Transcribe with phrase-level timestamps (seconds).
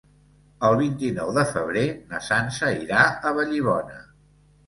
[0.67, 4.01] El vint-i-nou de febrer na Sança irà a Vallibona.